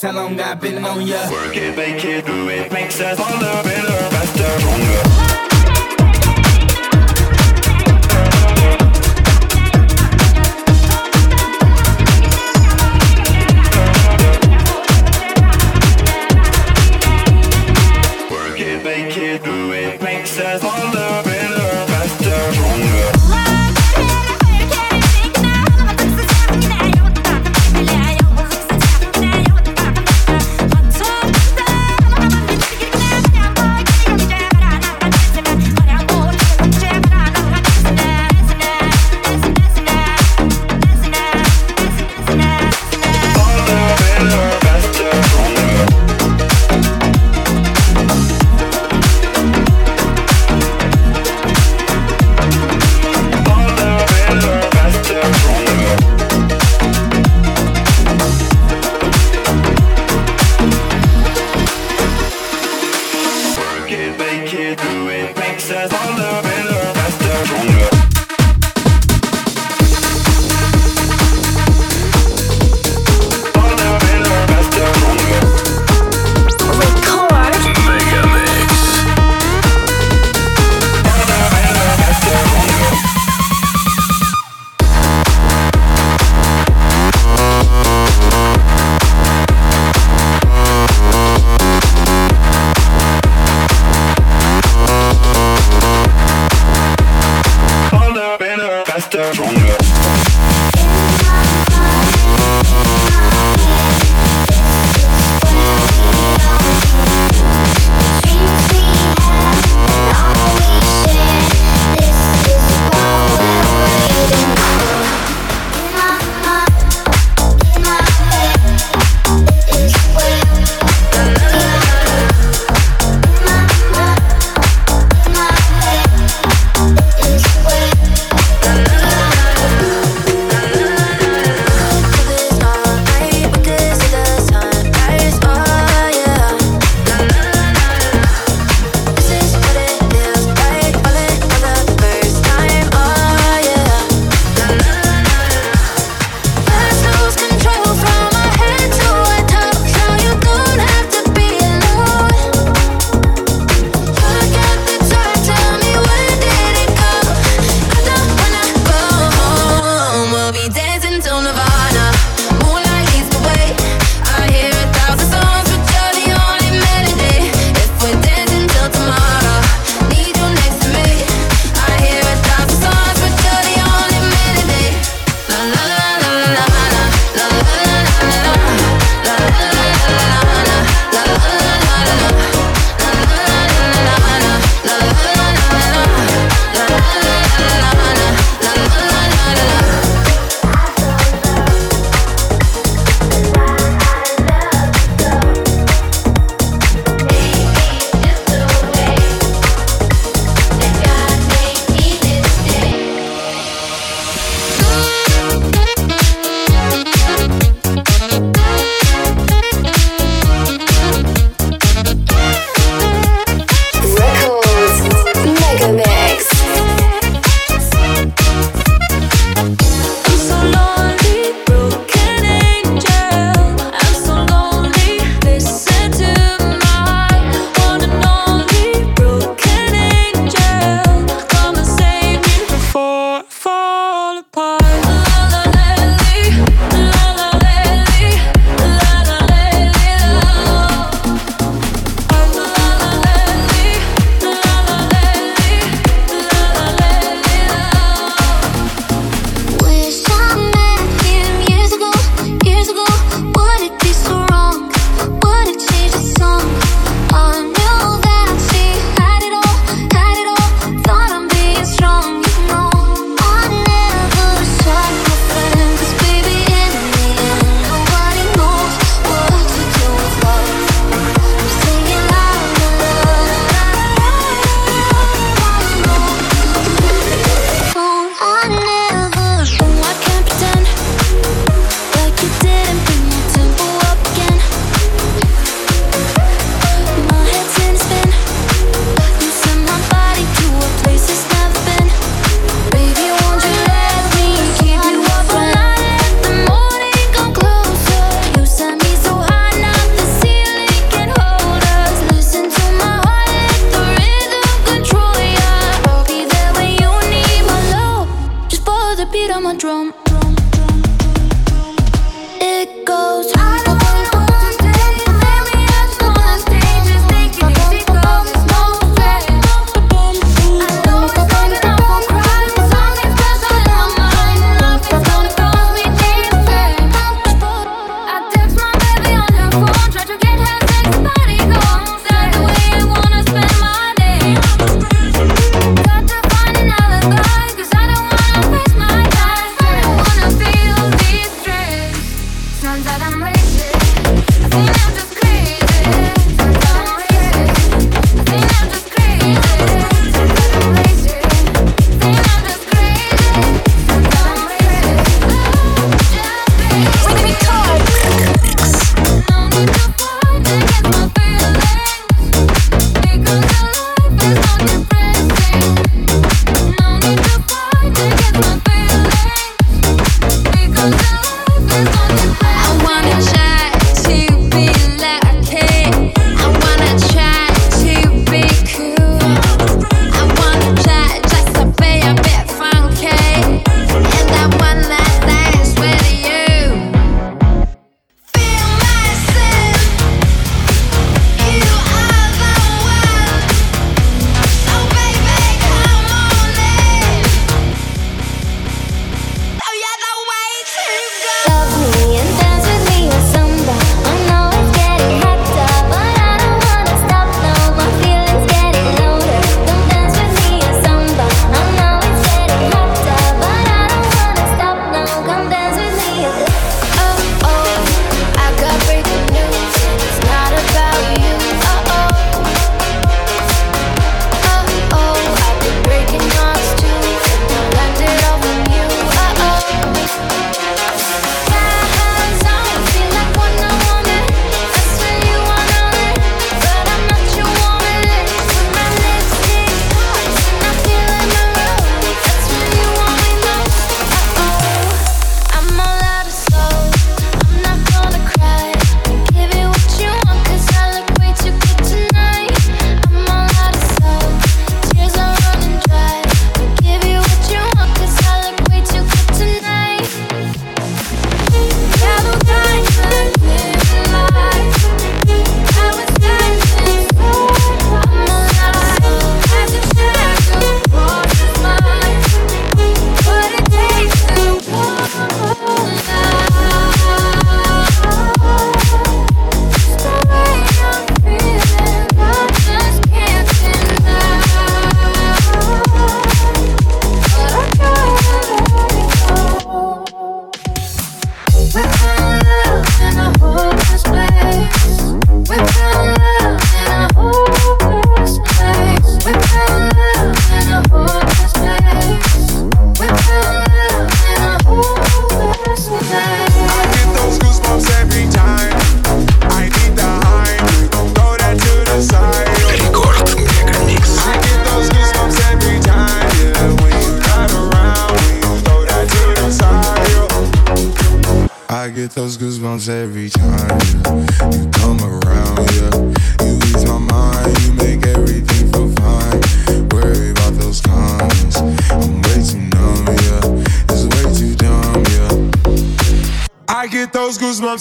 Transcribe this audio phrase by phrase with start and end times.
[0.00, 1.28] How long I've been on ya.
[1.28, 4.87] Work it, make it, do it, makes us all the better, faster, stronger.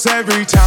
[0.06, 0.67] Every time.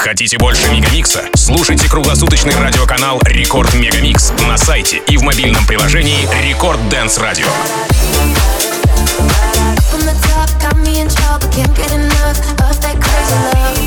[0.00, 1.28] Хотите больше Мегамикса?
[1.36, 7.46] Слушайте круглосуточный радиоканал Рекорд Мегамикс на сайте и в мобильном приложении Рекорд Дэнс Радио.
[11.50, 13.79] Can't get enough of that crazy love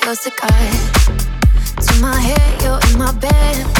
[0.00, 0.50] close to God.
[1.80, 3.73] To my head, you're in my bed.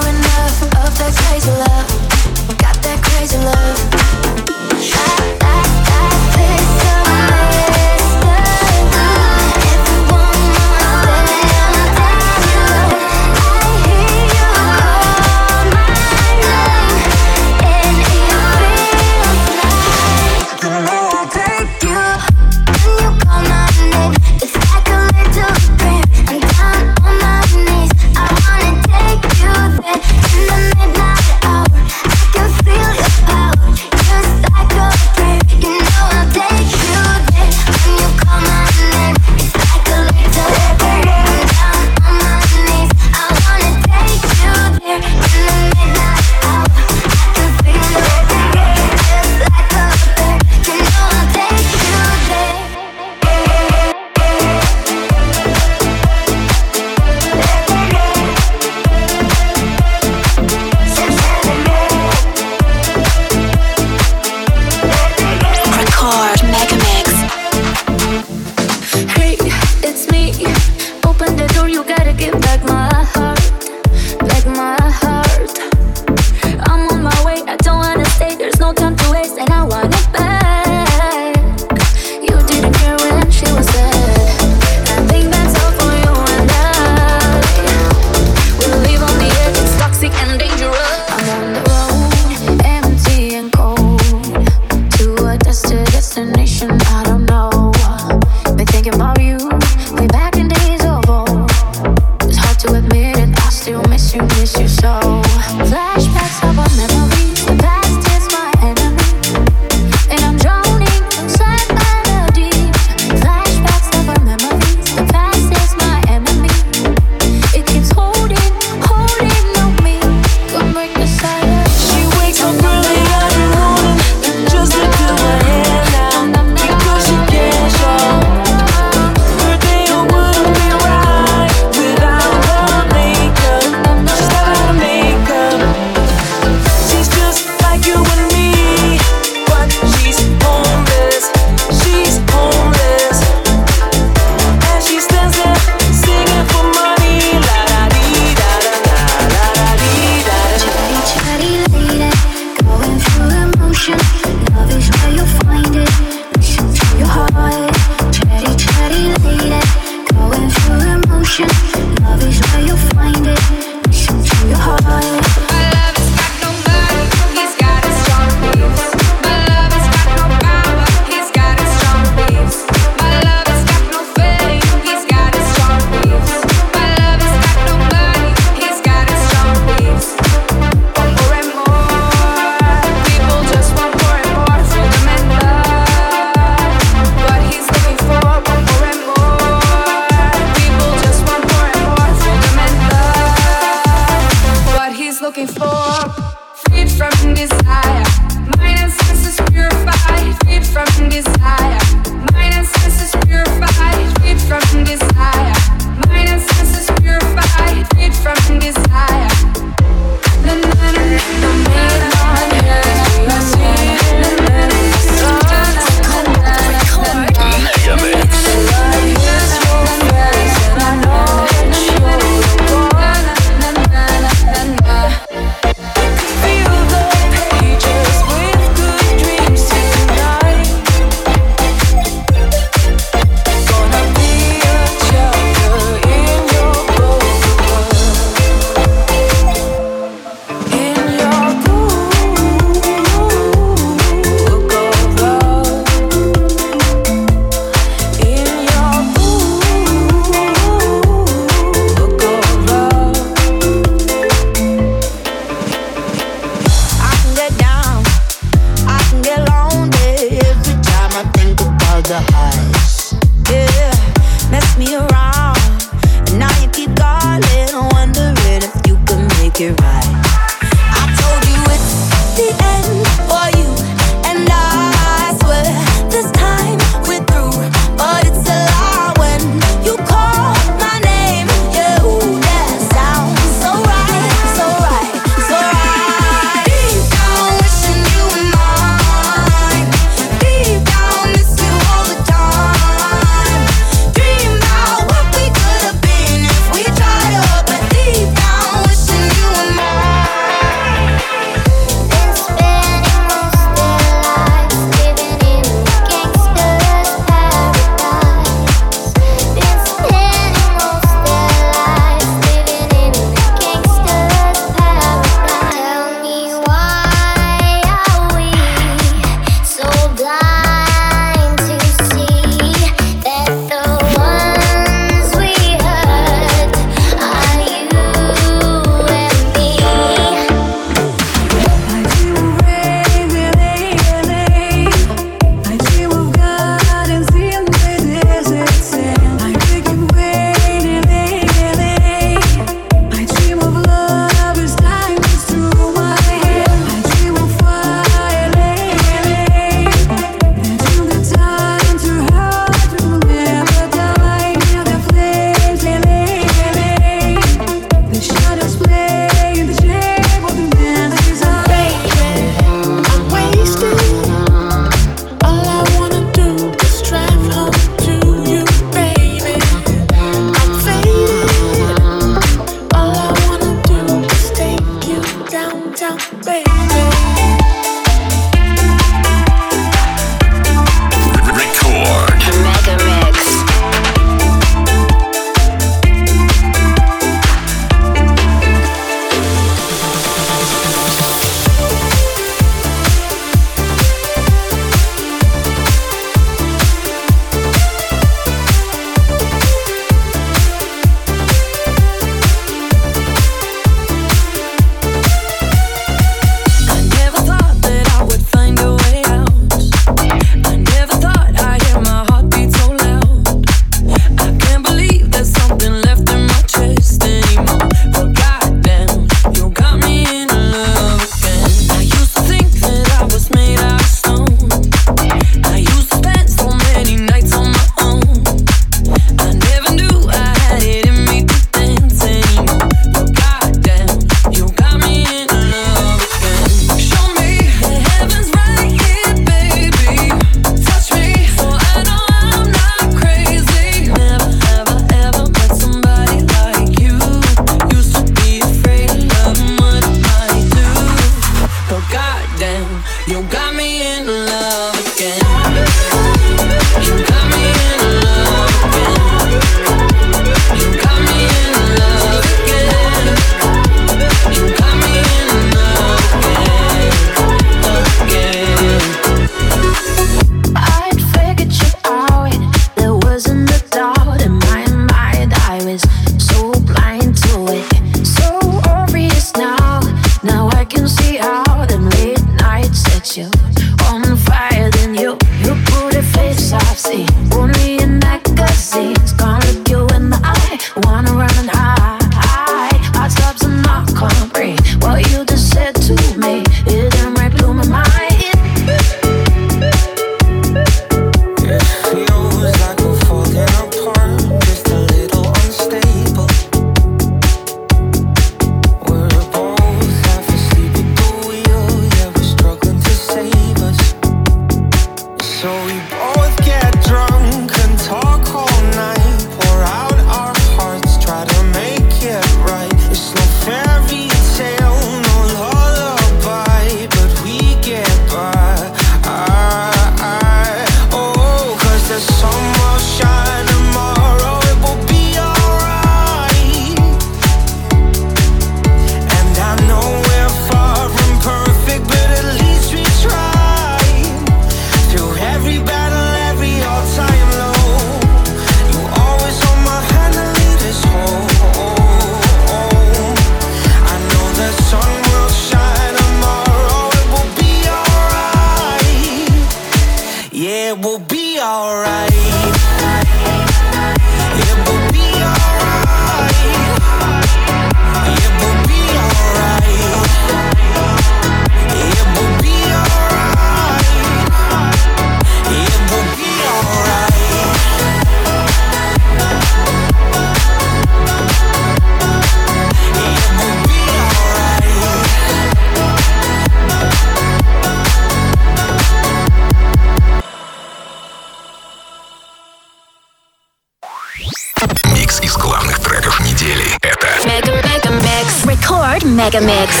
[599.51, 600.00] Mega Mix.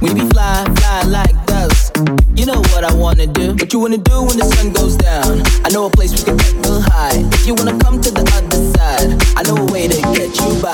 [0.00, 1.96] We be fly, fly like dust.
[2.34, 3.52] You know what I wanna do.
[3.54, 5.42] What you wanna do when the sun goes down?
[5.64, 7.18] I know a place we can get real high.
[7.34, 10.50] If you wanna come to the other side, I know a way to get you
[10.62, 10.72] by.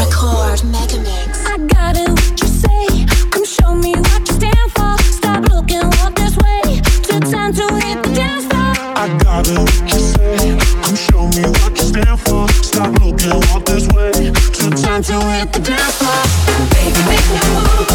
[0.00, 1.46] Record Mega Mix.
[1.46, 2.10] I got it.
[2.10, 3.06] What you say?
[3.30, 4.92] Come show me what you stand for.
[5.18, 6.82] Stop looking up this way.
[6.82, 8.74] It's time to hit the dance floor.
[8.98, 9.58] I got it.
[9.58, 10.58] What you say?
[10.82, 12.48] Come show me what you stand for.
[12.66, 14.34] Stop looking up this way.
[14.34, 16.22] It's time to hit the dance floor.
[16.74, 17.85] Baby, make me move.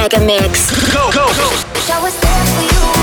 [0.00, 0.70] Mega Mix.
[0.94, 2.99] Go, go, go.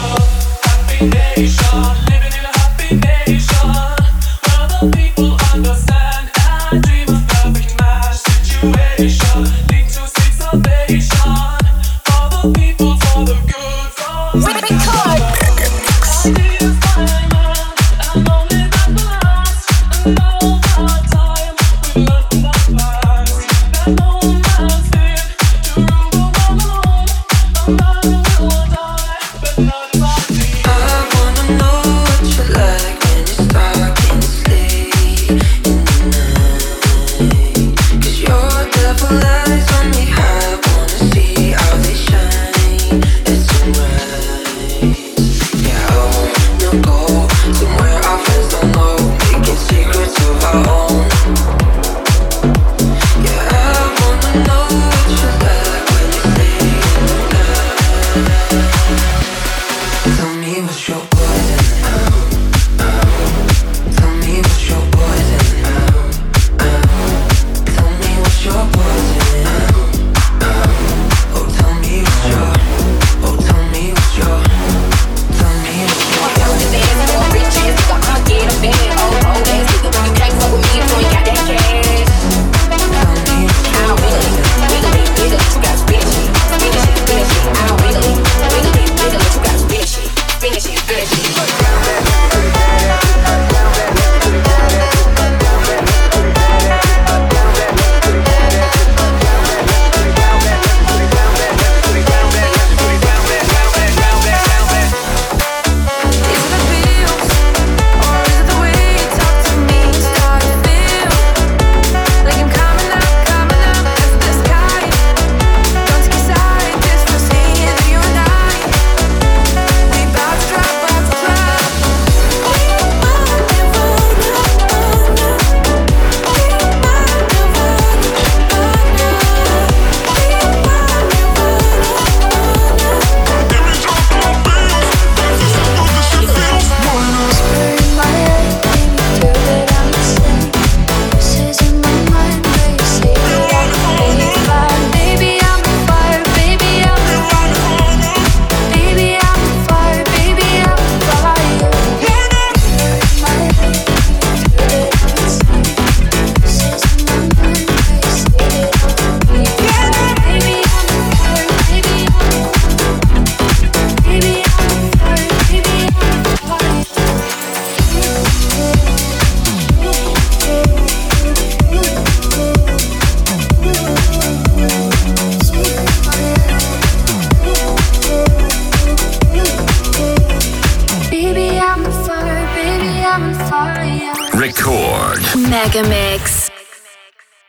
[0.00, 2.09] Combination